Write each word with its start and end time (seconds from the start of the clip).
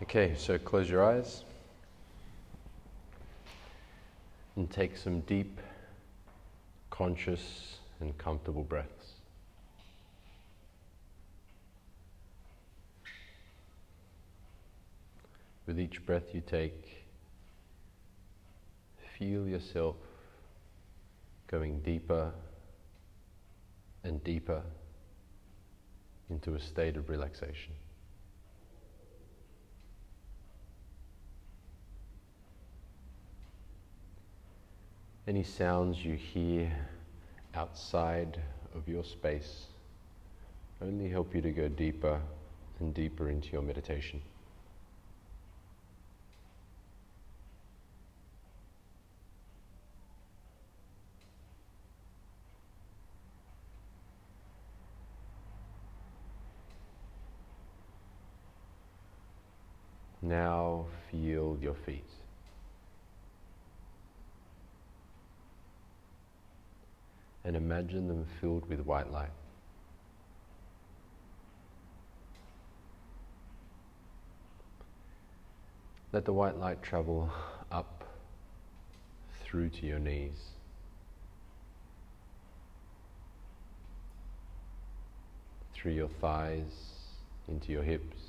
Okay, 0.00 0.34
so 0.36 0.56
close 0.58 0.88
your 0.88 1.04
eyes 1.04 1.42
and 4.54 4.70
take 4.70 4.96
some 4.96 5.20
deep, 5.20 5.60
conscious, 6.88 7.78
and 7.98 8.16
comfortable 8.16 8.62
breaths. 8.62 9.14
With 15.66 15.80
each 15.80 16.06
breath 16.06 16.32
you 16.32 16.42
take, 16.46 17.04
feel 19.18 19.48
yourself 19.48 19.96
going 21.48 21.80
deeper 21.80 22.30
and 24.04 24.22
deeper 24.22 24.62
into 26.30 26.54
a 26.54 26.60
state 26.60 26.96
of 26.96 27.08
relaxation. 27.08 27.72
Any 35.28 35.42
sounds 35.42 36.02
you 36.02 36.14
hear 36.14 36.72
outside 37.54 38.40
of 38.74 38.88
your 38.88 39.04
space 39.04 39.66
only 40.80 41.10
help 41.10 41.34
you 41.34 41.42
to 41.42 41.50
go 41.50 41.68
deeper 41.68 42.18
and 42.80 42.94
deeper 42.94 43.28
into 43.28 43.50
your 43.50 43.60
meditation. 43.60 44.22
Now 60.22 60.86
feel 61.10 61.58
your 61.60 61.74
feet. 61.74 62.08
And 67.48 67.56
imagine 67.56 68.08
them 68.08 68.26
filled 68.42 68.68
with 68.68 68.80
white 68.80 69.10
light. 69.10 69.30
Let 76.12 76.26
the 76.26 76.32
white 76.34 76.58
light 76.58 76.82
travel 76.82 77.30
up 77.72 78.04
through 79.42 79.70
to 79.70 79.86
your 79.86 79.98
knees. 79.98 80.50
Through 85.72 85.92
your 85.92 86.10
thighs, 86.20 86.98
into 87.48 87.72
your 87.72 87.82
hips. 87.82 88.27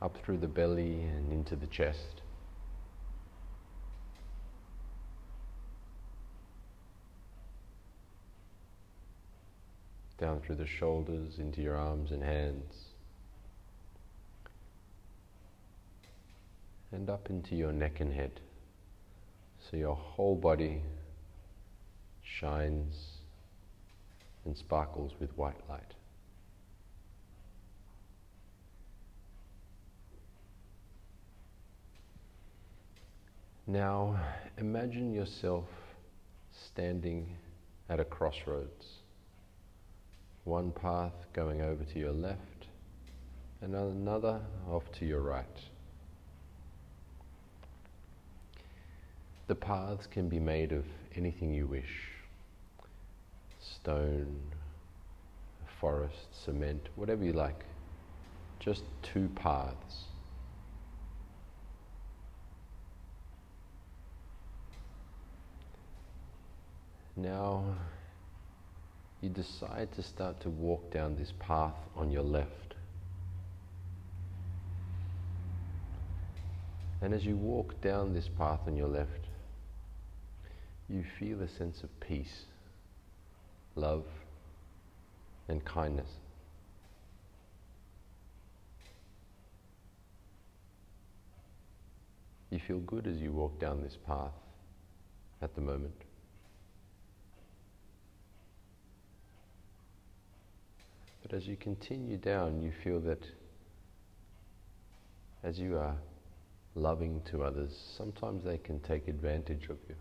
Up 0.00 0.16
through 0.24 0.38
the 0.38 0.46
belly 0.46 1.02
and 1.02 1.32
into 1.32 1.56
the 1.56 1.66
chest. 1.66 2.22
Down 10.18 10.40
through 10.40 10.56
the 10.56 10.66
shoulders, 10.66 11.38
into 11.38 11.60
your 11.60 11.76
arms 11.76 12.10
and 12.10 12.22
hands. 12.22 12.74
And 16.92 17.10
up 17.10 17.28
into 17.28 17.54
your 17.54 17.72
neck 17.72 18.00
and 18.00 18.12
head. 18.12 18.40
So 19.70 19.76
your 19.76 19.94
whole 19.94 20.36
body 20.36 20.82
shines 22.22 22.94
and 24.44 24.56
sparkles 24.56 25.12
with 25.20 25.36
white 25.36 25.60
light. 25.68 25.95
Now 33.66 34.16
imagine 34.58 35.12
yourself 35.12 35.64
standing 36.52 37.36
at 37.88 37.98
a 37.98 38.04
crossroads. 38.04 38.86
One 40.44 40.70
path 40.70 41.14
going 41.32 41.62
over 41.62 41.82
to 41.82 41.98
your 41.98 42.12
left 42.12 42.68
and 43.60 43.74
another 43.74 44.40
off 44.70 44.84
to 44.98 45.04
your 45.04 45.20
right. 45.20 45.58
The 49.48 49.56
paths 49.56 50.06
can 50.06 50.28
be 50.28 50.38
made 50.38 50.70
of 50.72 50.84
anything 51.16 51.52
you 51.52 51.66
wish 51.66 52.10
stone, 53.58 54.36
forest, 55.80 56.44
cement, 56.44 56.88
whatever 56.94 57.24
you 57.24 57.32
like. 57.32 57.64
Just 58.60 58.84
two 59.02 59.28
paths. 59.34 60.04
Now 67.16 67.64
you 69.22 69.30
decide 69.30 69.90
to 69.92 70.02
start 70.02 70.38
to 70.40 70.50
walk 70.50 70.92
down 70.92 71.16
this 71.16 71.32
path 71.38 71.74
on 71.96 72.10
your 72.10 72.22
left. 72.22 72.74
And 77.00 77.14
as 77.14 77.24
you 77.24 77.36
walk 77.36 77.80
down 77.80 78.12
this 78.12 78.28
path 78.28 78.60
on 78.66 78.76
your 78.76 78.88
left, 78.88 79.10
you 80.88 81.04
feel 81.18 81.40
a 81.40 81.48
sense 81.48 81.82
of 81.82 82.00
peace, 82.00 82.44
love, 83.74 84.04
and 85.48 85.64
kindness. 85.64 86.08
You 92.50 92.60
feel 92.60 92.78
good 92.80 93.06
as 93.06 93.16
you 93.16 93.32
walk 93.32 93.58
down 93.58 93.82
this 93.82 93.96
path 94.06 94.32
at 95.42 95.54
the 95.54 95.60
moment. 95.60 95.94
But 101.28 101.38
as 101.38 101.48
you 101.48 101.56
continue 101.56 102.18
down, 102.18 102.62
you 102.62 102.70
feel 102.84 103.00
that 103.00 103.18
as 105.42 105.58
you 105.58 105.76
are 105.76 105.96
loving 106.76 107.20
to 107.32 107.42
others, 107.42 107.76
sometimes 107.96 108.44
they 108.44 108.58
can 108.58 108.78
take 108.78 109.08
advantage 109.08 109.64
of 109.64 109.78
you. 109.88 109.96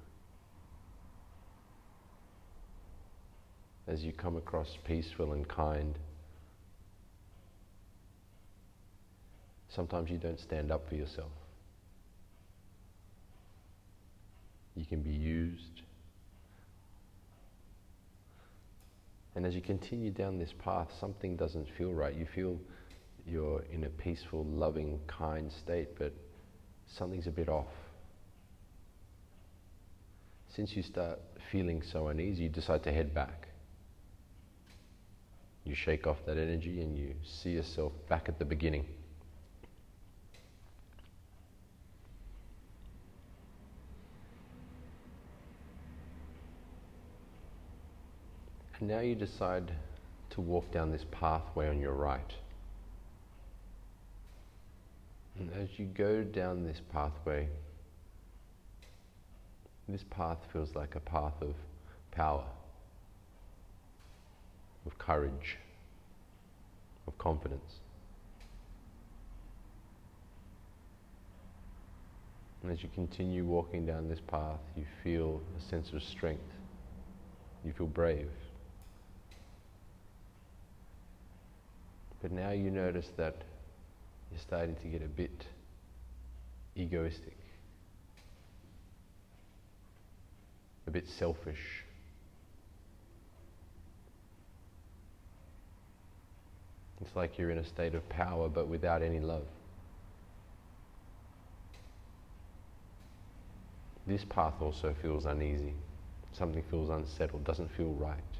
As 3.88 4.03
you 4.03 4.12
come 4.12 4.35
across 4.35 4.78
peaceful 4.85 5.34
and 5.34 5.47
kind, 5.47 5.97
sometimes 9.69 10.12
you 10.12 10.18
don't 10.18 10.40
stand 10.40 10.72
up 10.72 10.88
for 10.88 10.94
yourself. 10.94 11.31
You 14.75 14.85
can 14.85 15.02
be 15.02 15.14
used 15.14 15.81
And 19.35 19.46
as 19.46 19.53
you 19.53 19.62
continue 19.62 20.12
down 20.12 20.38
this 20.40 20.53
path, 20.57 20.90
something 21.00 21.35
doesn't 21.35 21.68
feel 21.78 21.94
right. 21.94 22.16
You 22.16 22.25
feel 22.25 22.57
you're 23.28 23.63
in 23.72 23.84
a 23.84 23.90
peaceful, 23.90 24.46
loving, 24.46 25.00
kind 25.07 25.51
state, 25.51 25.97
but 26.00 26.13
something's 26.88 27.28
a 27.28 27.31
bit 27.31 27.50
off. 27.50 27.68
Since 30.47 30.75
you 30.75 30.84
start 30.84 31.19
feeling 31.51 31.81
so 31.81 32.07
uneasy, 32.07 32.44
you 32.44 32.50
decide 32.50 32.84
to 32.84 32.94
head 32.94 33.13
back. 33.13 33.50
You 35.66 35.75
shake 35.75 36.07
off 36.07 36.17
that 36.28 36.38
energy 36.38 36.81
and 36.81 36.96
you 36.96 37.16
see 37.25 37.52
yourself 37.52 37.91
back 38.07 38.29
at 38.29 38.40
the 38.40 38.46
beginning. 38.46 38.85
Now 48.87 48.99
you 48.99 49.16
decide 49.16 49.72
to 50.32 50.41
walk 50.41 50.72
down 50.72 50.91
this 50.91 51.05
pathway 51.11 51.70
on 51.70 51.79
your 51.79 51.93
right. 51.93 52.34
And 55.37 55.52
as 55.53 55.70
you 55.78 55.85
go 55.85 56.23
down 56.23 56.64
this 56.64 56.82
pathway, 56.91 57.47
this 59.87 60.03
path 60.09 60.40
feels 60.52 60.76
like 60.76 60.96
a 60.96 60.99
path 60.99 61.34
of 61.41 61.53
power, 62.11 62.46
of 64.85 64.97
courage, 64.97 65.58
of 67.08 67.17
confidence. 67.17 67.79
And 72.64 72.72
as 72.72 72.81
you 72.81 72.90
continue 72.96 73.46
walking 73.46 73.85
down 73.85 74.09
this 74.09 74.22
path, 74.26 74.59
you 74.76 74.85
feel 75.03 75.40
a 75.58 75.61
sense 75.70 75.93
of 75.93 76.02
strength. 76.02 76.41
You 77.64 77.73
feel 77.73 77.85
brave. 77.85 78.29
But 82.26 82.32
now 82.32 82.50
you 82.50 82.72
notice 82.72 83.12
that 83.18 83.36
you're 84.32 84.40
starting 84.40 84.76
to 84.78 84.88
get 84.88 85.04
a 85.04 85.08
bit 85.08 85.46
egoistic, 86.76 87.38
a 90.88 90.90
bit 90.90 91.08
selfish. 91.08 91.84
It's 97.00 97.16
like 97.16 97.38
you're 97.38 97.52
in 97.52 97.60
a 97.60 97.64
state 97.64 97.94
of 97.94 98.10
power 98.10 98.50
but 98.50 98.68
without 98.68 99.04
any 99.04 99.20
love. 99.20 99.46
This 104.08 104.26
path 104.26 104.56
also 104.62 104.96
feels 105.00 105.26
uneasy. 105.26 105.76
Something 106.32 106.64
feels 106.72 106.90
unsettled, 106.90 107.44
doesn't 107.44 107.70
feel 107.78 107.94
right. 107.94 108.34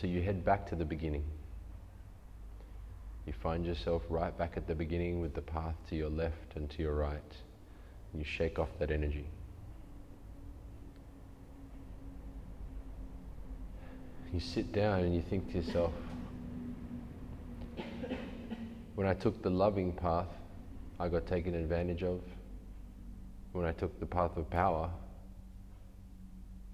So 0.00 0.06
you 0.06 0.22
head 0.22 0.44
back 0.44 0.66
to 0.68 0.74
the 0.74 0.84
beginning. 0.84 1.24
You 3.26 3.32
find 3.42 3.64
yourself 3.64 4.02
right 4.08 4.36
back 4.36 4.54
at 4.56 4.66
the 4.66 4.74
beginning 4.74 5.20
with 5.20 5.34
the 5.34 5.40
path 5.40 5.74
to 5.88 5.96
your 5.96 6.10
left 6.10 6.56
and 6.56 6.68
to 6.70 6.82
your 6.82 6.94
right. 6.94 7.32
And 8.12 8.20
you 8.20 8.24
shake 8.24 8.58
off 8.58 8.68
that 8.78 8.90
energy. 8.90 9.26
You 14.32 14.40
sit 14.40 14.72
down 14.72 15.00
and 15.00 15.14
you 15.14 15.22
think 15.22 15.52
to 15.52 15.58
yourself, 15.58 15.92
when 18.96 19.06
I 19.06 19.14
took 19.14 19.42
the 19.42 19.50
loving 19.50 19.92
path, 19.92 20.26
I 20.98 21.08
got 21.08 21.26
taken 21.26 21.54
advantage 21.54 22.02
of. 22.02 22.20
When 23.52 23.64
I 23.64 23.72
took 23.72 24.00
the 24.00 24.06
path 24.06 24.36
of 24.36 24.50
power, 24.50 24.90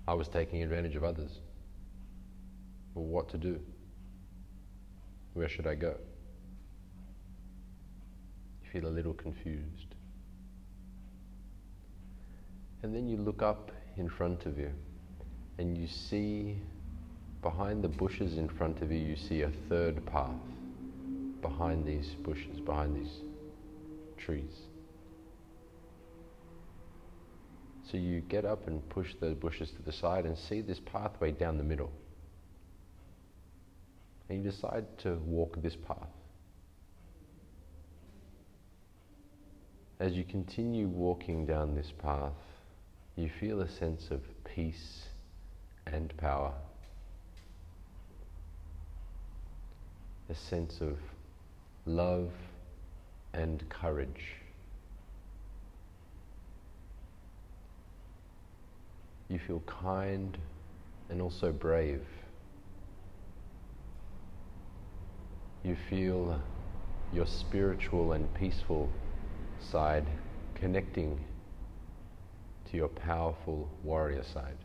I 0.08 0.14
was 0.14 0.28
taking 0.28 0.62
advantage 0.62 0.96
of 0.96 1.04
others. 1.04 1.30
Well, 2.94 3.04
what 3.04 3.28
to 3.30 3.38
do? 3.38 3.60
Where 5.34 5.48
should 5.48 5.66
I 5.66 5.74
go? 5.74 5.96
You 8.62 8.70
feel 8.80 8.88
a 8.88 8.92
little 8.92 9.14
confused. 9.14 9.94
And 12.82 12.94
then 12.94 13.08
you 13.08 13.16
look 13.16 13.42
up 13.42 13.70
in 13.96 14.08
front 14.08 14.46
of 14.46 14.58
you 14.58 14.72
and 15.58 15.76
you 15.76 15.86
see 15.86 16.58
behind 17.42 17.82
the 17.82 17.88
bushes 17.88 18.38
in 18.38 18.48
front 18.48 18.82
of 18.82 18.90
you, 18.90 18.98
you 18.98 19.16
see 19.16 19.42
a 19.42 19.50
third 19.68 20.04
path 20.06 20.30
behind 21.42 21.86
these 21.86 22.14
bushes, 22.22 22.60
behind 22.60 22.96
these 22.96 23.20
trees. 24.18 24.66
So 27.90 27.96
you 27.96 28.20
get 28.20 28.44
up 28.44 28.66
and 28.68 28.86
push 28.88 29.14
the 29.20 29.30
bushes 29.30 29.70
to 29.72 29.82
the 29.82 29.92
side 29.92 30.24
and 30.24 30.36
see 30.36 30.60
this 30.60 30.80
pathway 30.80 31.32
down 31.32 31.56
the 31.56 31.64
middle. 31.64 31.90
And 34.30 34.44
you 34.44 34.48
decide 34.48 34.86
to 34.98 35.14
walk 35.26 35.60
this 35.60 35.74
path. 35.74 36.06
As 39.98 40.12
you 40.12 40.22
continue 40.22 40.86
walking 40.86 41.46
down 41.46 41.74
this 41.74 41.92
path, 42.00 42.32
you 43.16 43.28
feel 43.40 43.60
a 43.60 43.68
sense 43.68 44.12
of 44.12 44.20
peace 44.44 45.06
and 45.88 46.16
power. 46.16 46.52
A 50.28 50.34
sense 50.36 50.80
of 50.80 50.96
love 51.84 52.30
and 53.34 53.68
courage. 53.68 54.36
You 59.28 59.40
feel 59.44 59.60
kind 59.66 60.38
and 61.08 61.20
also 61.20 61.50
brave. 61.50 62.06
You 65.62 65.76
feel 65.88 66.40
your 67.12 67.26
spiritual 67.26 68.12
and 68.12 68.32
peaceful 68.34 68.90
side 69.70 70.06
connecting 70.54 71.20
to 72.70 72.76
your 72.76 72.88
powerful 72.88 73.68
warrior 73.82 74.22
side. 74.22 74.56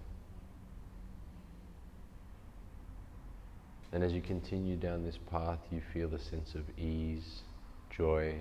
And 3.92 4.04
as 4.04 4.14
you 4.14 4.22
continue 4.22 4.76
down 4.76 5.04
this 5.04 5.18
path, 5.32 5.60
you 5.72 5.82
feel 5.94 6.14
a 6.14 6.20
sense 6.20 6.54
of 6.56 6.64
ease, 6.78 7.42
joy, 7.90 8.36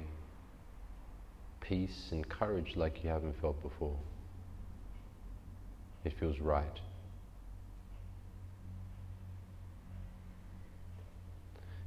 peace, 1.61 2.09
and 2.11 2.29
courage 2.29 2.75
like 2.77 3.03
you 3.05 3.11
haven't 3.11 3.41
felt 3.41 3.61
before. 3.63 3.97
It 6.05 6.13
feels 6.19 6.39
right. 6.41 6.81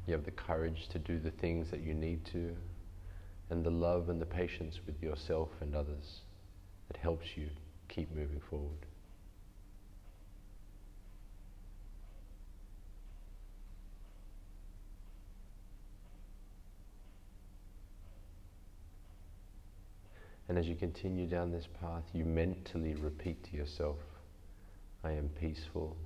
You 0.08 0.14
have 0.14 0.24
the 0.24 0.32
courage 0.32 0.88
to 0.90 1.00
do 1.00 1.20
the 1.20 1.32
things 1.32 1.70
that 1.70 1.82
you 1.82 1.94
need 1.94 2.24
to, 2.28 2.56
and 3.50 3.64
the 3.64 3.70
love 3.70 4.08
and 4.08 4.22
the 4.22 4.26
patience 4.26 4.80
with 4.86 5.04
yourself 5.04 5.50
and 5.60 5.76
others 5.76 6.22
that 6.88 6.98
helps 6.98 7.36
you 7.36 7.50
keep 7.90 8.10
moving 8.16 8.42
forward. 8.50 8.86
And 20.48 20.58
as 20.58 20.66
you 20.66 20.76
continue 20.76 21.28
down 21.28 21.52
this 21.52 21.68
path, 21.82 22.04
you 22.14 22.24
mentally 22.24 22.96
repeat 22.96 23.44
to 23.44 23.58
yourself, 23.58 23.98
I 25.04 25.12
am 25.12 25.28
peaceful, 25.28 25.98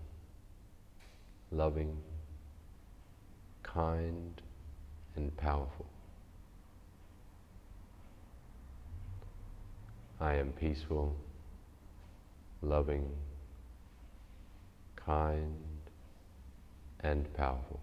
loving, 1.51 1.95
kind, 3.73 4.41
and 5.15 5.35
powerful. 5.37 5.85
I 10.19 10.35
am 10.35 10.51
peaceful, 10.51 11.15
loving, 12.61 13.09
kind, 14.95 15.55
and 16.99 17.33
powerful. 17.33 17.79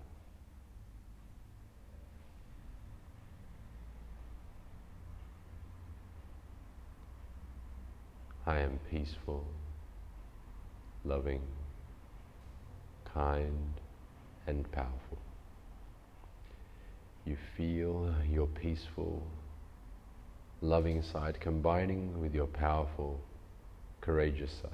I 8.47 8.59
am 8.59 8.79
peaceful, 8.91 9.47
loving, 11.05 11.43
kind, 13.05 13.81
and 14.47 14.71
powerful. 14.71 15.28
You 17.29 17.37
feel 17.59 18.15
your 18.27 18.47
peaceful, 18.47 19.23
loving 20.63 21.03
side 21.03 21.39
combining 21.39 22.23
with 22.23 22.35
your 22.35 22.47
powerful, 22.47 23.21
courageous 24.01 24.51
side. 24.63 24.71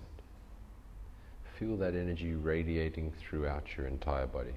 Feel 1.59 1.77
that 1.79 1.97
energy 1.97 2.35
radiating 2.35 3.13
throughout 3.19 3.65
your 3.77 3.89
entire 3.89 4.29
body. 4.29 4.55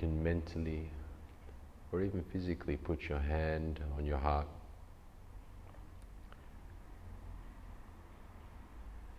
Can 0.00 0.24
mentally 0.24 0.90
or 1.92 2.00
even 2.00 2.24
physically 2.32 2.74
put 2.74 3.06
your 3.06 3.18
hand 3.18 3.80
on 3.98 4.06
your 4.06 4.16
heart 4.16 4.46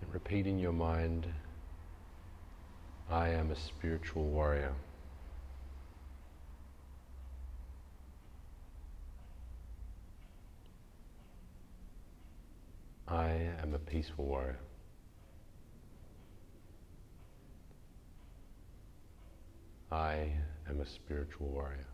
and 0.01 0.11
repeat 0.11 0.47
in 0.47 0.57
your 0.57 0.71
mind 0.71 1.27
I 3.11 3.29
am 3.29 3.51
a 3.51 3.55
spiritual 3.55 4.23
warrior. 4.23 4.73
I 13.07 13.50
am 13.61 13.75
a 13.75 13.79
peaceful 13.79 14.25
warrior. 14.25 14.57
I 19.91 20.31
am 20.72 20.80
a 20.80 20.86
spiritual 20.86 21.48
warrior. 21.48 21.86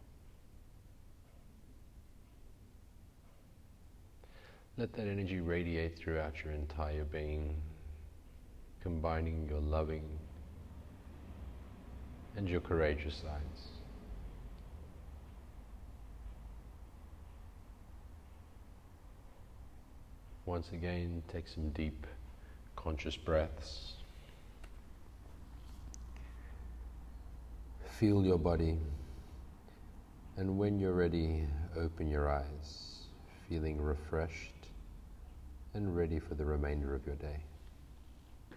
Let 4.77 4.93
that 4.93 5.07
energy 5.07 5.39
radiate 5.39 5.97
throughout 5.97 6.43
your 6.43 6.53
entire 6.53 7.03
being, 7.03 7.59
combining 8.83 9.47
your 9.49 9.59
loving 9.59 10.07
and 12.35 12.47
your 12.47 12.61
courageous 12.61 13.15
sides. 13.15 13.63
Once 20.45 20.69
again, 20.71 21.23
take 21.27 21.47
some 21.47 21.71
deep, 21.71 22.05
conscious 22.75 23.17
breaths. 23.17 23.96
Feel 27.99 28.23
your 28.23 28.37
body, 28.37 28.77
and 30.35 30.55
when 30.55 30.77
you're 30.77 30.93
ready, 30.93 31.47
open 31.75 32.07
your 32.07 32.29
eyes, 32.29 33.07
feeling 33.49 33.81
refreshed 33.81 34.67
and 35.73 35.95
ready 35.95 36.19
for 36.19 36.35
the 36.35 36.45
remainder 36.45 36.93
of 36.93 37.03
your 37.07 37.15
day. 37.15 37.39